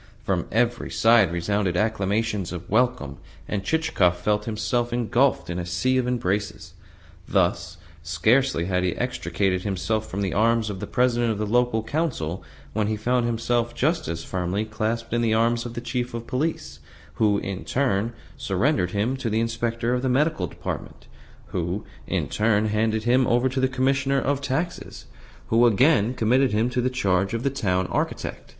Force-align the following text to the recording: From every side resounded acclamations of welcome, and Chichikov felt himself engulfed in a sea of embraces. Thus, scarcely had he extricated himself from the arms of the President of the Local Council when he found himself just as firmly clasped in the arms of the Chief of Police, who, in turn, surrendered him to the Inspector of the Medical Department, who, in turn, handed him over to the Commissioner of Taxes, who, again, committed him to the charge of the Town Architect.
From 0.23 0.47
every 0.51 0.89
side 0.89 1.31
resounded 1.31 1.77
acclamations 1.77 2.51
of 2.51 2.67
welcome, 2.71 3.17
and 3.47 3.63
Chichikov 3.63 4.17
felt 4.17 4.45
himself 4.45 4.91
engulfed 4.91 5.47
in 5.47 5.59
a 5.59 5.65
sea 5.67 5.99
of 5.99 6.07
embraces. 6.07 6.73
Thus, 7.27 7.77
scarcely 8.01 8.65
had 8.65 8.83
he 8.83 8.95
extricated 8.95 9.61
himself 9.61 10.09
from 10.09 10.21
the 10.21 10.33
arms 10.33 10.71
of 10.71 10.79
the 10.79 10.87
President 10.87 11.31
of 11.31 11.37
the 11.37 11.45
Local 11.45 11.83
Council 11.83 12.43
when 12.73 12.87
he 12.87 12.95
found 12.97 13.27
himself 13.27 13.75
just 13.75 14.07
as 14.07 14.23
firmly 14.23 14.65
clasped 14.65 15.13
in 15.13 15.21
the 15.21 15.35
arms 15.35 15.67
of 15.67 15.75
the 15.75 15.81
Chief 15.81 16.15
of 16.15 16.25
Police, 16.25 16.79
who, 17.21 17.37
in 17.37 17.63
turn, 17.63 18.13
surrendered 18.35 18.89
him 18.89 19.15
to 19.17 19.29
the 19.29 19.39
Inspector 19.39 19.93
of 19.93 20.01
the 20.01 20.09
Medical 20.09 20.47
Department, 20.47 21.05
who, 21.49 21.85
in 22.07 22.27
turn, 22.27 22.69
handed 22.69 23.03
him 23.03 23.27
over 23.27 23.47
to 23.47 23.59
the 23.59 23.67
Commissioner 23.67 24.19
of 24.19 24.41
Taxes, 24.41 25.05
who, 25.49 25.67
again, 25.67 26.15
committed 26.15 26.53
him 26.53 26.71
to 26.71 26.81
the 26.81 26.89
charge 26.89 27.35
of 27.35 27.43
the 27.43 27.51
Town 27.51 27.85
Architect. 27.85 28.49